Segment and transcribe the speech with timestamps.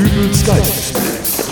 [0.00, 1.50] Dübels Geistesblitz.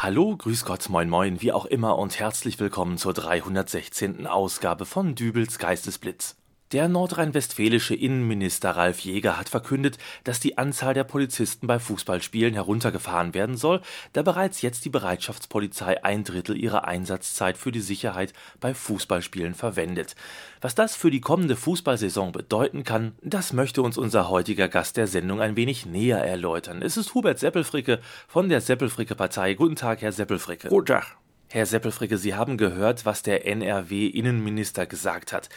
[0.00, 4.26] Hallo, grüß Gott, moin moin, wie auch immer und herzlich willkommen zur 316.
[4.26, 6.36] Ausgabe von Dübels Geistesblitz.
[6.74, 13.32] Der nordrhein-westfälische Innenminister Ralf Jäger hat verkündet, dass die Anzahl der Polizisten bei Fußballspielen heruntergefahren
[13.32, 13.80] werden soll,
[14.12, 20.16] da bereits jetzt die Bereitschaftspolizei ein Drittel ihrer Einsatzzeit für die Sicherheit bei Fußballspielen verwendet.
[20.60, 25.06] Was das für die kommende Fußballsaison bedeuten kann, das möchte uns unser heutiger Gast der
[25.06, 26.82] Sendung ein wenig näher erläutern.
[26.82, 29.54] Es ist Hubert Seppelfricke von der Seppelfricke Partei.
[29.54, 30.70] Guten Tag, Herr Seppelfricke.
[30.70, 31.18] Guten Tag.
[31.54, 35.48] Herr Seppelfricke, Sie haben gehört, was der NRW-Innenminister gesagt hat.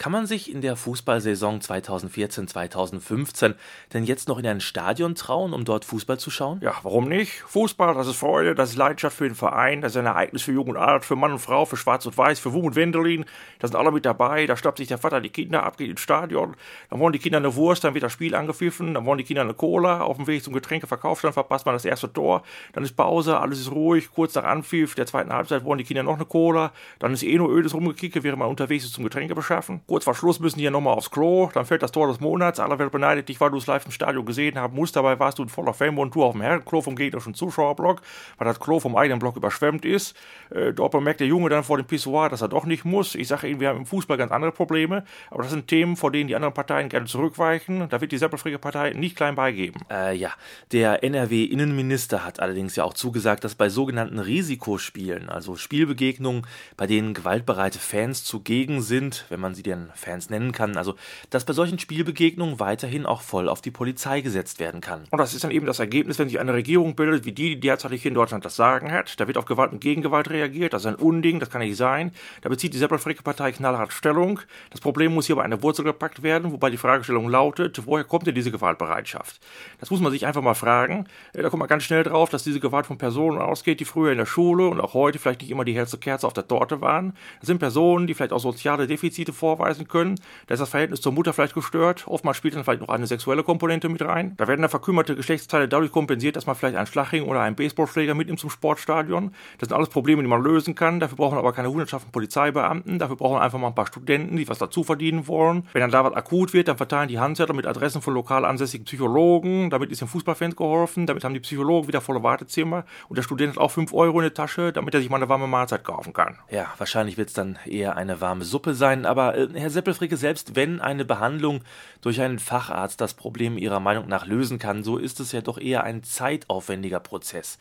[0.00, 3.54] Kann man sich in der Fußballsaison 2014-2015
[3.92, 6.58] denn jetzt noch in ein Stadion trauen, um dort Fußball zu schauen?
[6.62, 7.42] Ja, warum nicht?
[7.46, 10.52] Fußball, das ist Freude, das ist Leidenschaft für den Verein, das ist ein Ereignis für
[10.52, 13.26] Jung und Alt, für Mann und Frau, für Schwarz und Weiß, für Wum und Wendelin.
[13.58, 16.00] Da sind alle mit dabei, da stoppt sich der Vater die Kinder ab, geht ins
[16.00, 16.56] Stadion,
[16.88, 19.42] dann wollen die Kinder eine Wurst, dann wird das Spiel angepfiffen, dann wollen die Kinder
[19.42, 22.42] eine Cola, auf dem Weg zum Getränkeverkauf, dann verpasst man das erste Tor,
[22.72, 26.04] dann ist Pause, alles ist ruhig, kurz nach Anpfiff der zweiten Halbzeit wollen die Kinder
[26.04, 29.34] noch eine Cola, dann ist eh nur ödes Rumgekicke, während man unterwegs ist zum Getränke
[29.34, 29.82] beschaffen.
[29.90, 32.60] Kurz vor Schluss müssen die ja nochmal aufs Klo, dann fällt das Tor des Monats,
[32.60, 35.40] aller Welt beneidet dich, weil du es live im Stadion gesehen haben musst, dabei warst
[35.40, 38.00] du in voller Fame-Montur auf dem Herrenklo vom gegnerischen Zuschauerblock,
[38.38, 40.16] weil das Klo vom eigenen Block überschwemmt ist.
[40.50, 43.16] Äh, dort bemerkt der Junge dann vor dem Pissoir, dass er doch nicht muss.
[43.16, 46.12] Ich sage Ihnen, wir haben im Fußball ganz andere Probleme, aber das sind Themen, vor
[46.12, 47.88] denen die anderen Parteien gerne zurückweichen.
[47.88, 49.80] Da wird die Seppelfricke Partei nicht klein beigeben.
[49.90, 50.30] Äh, ja,
[50.70, 56.46] der NRW-Innenminister hat allerdings ja auch zugesagt, dass bei sogenannten Risikospielen, also Spielbegegnungen,
[56.76, 60.94] bei denen gewaltbereite Fans zugegen sind, wenn man sie denn Fans nennen kann, also
[61.30, 65.04] dass bei solchen Spielbegegnungen weiterhin auch voll auf die Polizei gesetzt werden kann.
[65.10, 67.60] Und das ist dann eben das Ergebnis, wenn sich eine Regierung bildet, wie die, die
[67.60, 69.18] derzeit hier in Deutschland das Sagen hat.
[69.18, 70.72] Da wird auf Gewalt und Gegengewalt reagiert.
[70.72, 72.12] Das ist ein Unding, das kann nicht sein.
[72.42, 74.40] Da bezieht die Seppelfricke Partei knallhart Stellung.
[74.70, 78.26] Das Problem muss hier bei einer Wurzel gepackt werden, wobei die Fragestellung lautet, woher kommt
[78.26, 79.40] denn diese Gewaltbereitschaft?
[79.78, 81.06] Das muss man sich einfach mal fragen.
[81.32, 84.18] Da kommt man ganz schnell drauf, dass diese Gewalt von Personen ausgeht, die früher in
[84.18, 87.14] der Schule und auch heute vielleicht nicht immer die hellste Kerze auf der Torte waren.
[87.40, 90.16] Das sind Personen, die vielleicht auch soziale Defizite vorweisen können.
[90.46, 92.04] Da ist das Verhältnis zur Mutter vielleicht gestört.
[92.06, 94.34] Oftmals spielt dann vielleicht noch eine sexuelle Komponente mit rein.
[94.36, 98.14] Da werden dann verkümmerte Geschlechtsteile dadurch kompensiert, dass man vielleicht einen Schlagring oder einen Baseballschläger
[98.14, 99.32] mitnimmt zum Sportstadion.
[99.58, 101.00] Das sind alles Probleme, die man lösen kann.
[101.00, 102.98] Dafür braucht man aber keine hundertschaften Polizeibeamten.
[102.98, 105.66] Dafür braucht man einfach mal ein paar Studenten, die was dazu verdienen wollen.
[105.72, 108.84] Wenn dann da was akut wird, dann verteilen die Handzettel mit Adressen von lokal ansässigen
[108.84, 109.70] Psychologen.
[109.70, 111.06] Damit ist den Fußballfans geholfen.
[111.06, 112.84] Damit haben die Psychologen wieder volle Wartezimmer.
[113.08, 115.28] Und der Student hat auch 5 Euro in der Tasche, damit er sich mal eine
[115.28, 116.38] warme Mahlzeit kaufen kann.
[116.50, 119.06] Ja, wahrscheinlich wird es dann eher eine warme Suppe sein.
[119.06, 121.62] Aber äh, Herr Seppelfricke, selbst wenn eine Behandlung
[122.00, 125.58] durch einen Facharzt das Problem Ihrer Meinung nach lösen kann, so ist es ja doch
[125.58, 127.58] eher ein zeitaufwendiger Prozess.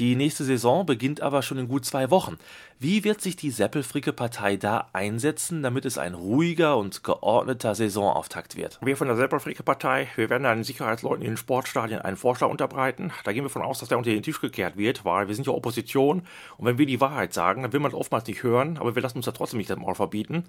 [0.00, 2.38] Die nächste Saison beginnt aber schon in gut zwei Wochen.
[2.78, 8.56] Wie wird sich die Seppelfricke Partei da einsetzen, damit es ein ruhiger und geordneter Saisonauftakt
[8.56, 8.78] wird?
[8.80, 13.12] Wir von der Seppelfricke Partei, wir werden den Sicherheitsleuten in den Sportstadien einen Vorschlag unterbreiten.
[13.24, 15.46] Da gehen wir von aus, dass der unter den Tisch gekehrt wird, weil wir sind
[15.46, 16.22] ja Opposition
[16.56, 19.18] und wenn wir die Wahrheit sagen, dann will man oftmals nicht hören, aber wir lassen
[19.18, 20.44] uns da trotzdem nicht das Maul verbieten.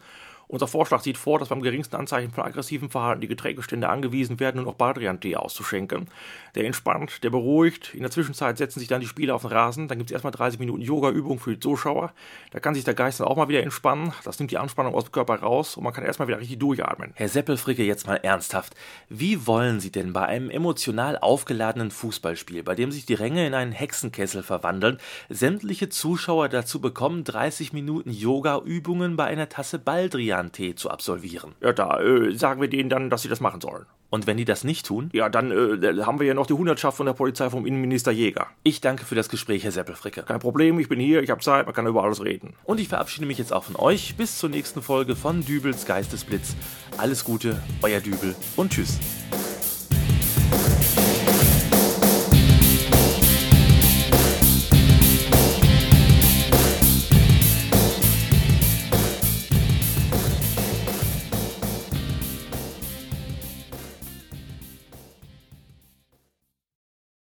[0.48, 4.58] Unser Vorschlag sieht vor, dass beim geringsten Anzeichen von aggressivem Verhalten die Getränkestände angewiesen werden,
[4.58, 6.08] nur noch Baldrian-Tee auszuschenken.
[6.56, 7.94] Der entspannt, der beruhigt.
[7.94, 9.88] In der Zwischenzeit setzen sich dann die Spieler auf den Rasen.
[9.88, 12.14] Dann gibt es erstmal 30 Minuten Yoga-Übung für die Zuschauer.
[12.52, 14.14] Da kann sich der Geist dann auch mal wieder entspannen.
[14.24, 17.12] Das nimmt die Anspannung aus dem Körper raus und man kann erstmal wieder richtig durchatmen.
[17.16, 18.76] Herr Seppelfricke, jetzt mal ernsthaft.
[19.10, 23.54] Wie wollen Sie denn bei einem emotional aufgeladenen Fußballspiel, bei dem sich die Ränge in
[23.54, 24.98] einen Hexenkessel verwandeln,
[25.30, 31.54] sämtliche Zuschauer dazu bekommen, 30 Minuten Yoga-Übungen bei einer Tasse Baldrian-Tee zu absolvieren?
[31.62, 33.86] Ja, da äh, sagen wir denen dann, dass sie das machen sollen.
[34.12, 35.10] Und wenn die das nicht tun?
[35.14, 38.48] Ja, dann äh, haben wir ja noch die Hundertschaft von der Polizei vom Innenminister Jäger.
[38.62, 40.24] Ich danke für das Gespräch, Herr Seppelfricke.
[40.24, 42.54] Kein Problem, ich bin hier, ich habe Zeit, man kann über alles reden.
[42.66, 44.16] Und ich verabschiede mich jetzt auch von euch.
[44.18, 46.56] Bis zur nächsten Folge von Dübels Geistesblitz.
[46.98, 49.00] Alles Gute, euer Dübel und tschüss.